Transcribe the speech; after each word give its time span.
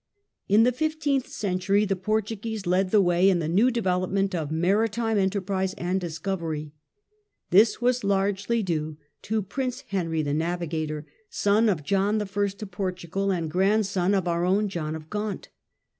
In 0.49 0.63
the 0.63 0.71
fifteenth 0.71 1.27
century 1.27 1.85
the 1.85 1.95
Portuguese 1.95 2.65
led 2.65 2.89
the 2.89 3.03
way 3.03 3.29
in 3.29 3.37
the 3.37 3.47
new 3.47 3.69
development 3.69 4.33
of 4.33 4.49
maritime 4.49 5.19
enterprise 5.19 5.75
and 5.75 6.01
discovery. 6.01 6.73
This 7.51 7.73
Maritime 7.73 7.85
was 7.85 8.03
largely 8.03 8.63
due 8.63 8.97
to 9.21 9.43
Prince 9.43 9.81
Henry 9.89 10.23
the 10.23 10.33
Navigator, 10.33 11.05
son 11.29 11.69
of 11.69 11.83
impor 11.83 12.13
nee 12.15 12.25
j^^^ 12.25 12.57
j 12.57 12.65
^^ 12.65 12.71
Portugal, 12.71 13.29
and 13.31 13.51
grandson 13.51 14.15
of 14.15 14.27
our 14.27 14.43
own 14.43 14.69
John 14.69 14.95
of 14.95 15.07
Gaunt. 15.11 15.49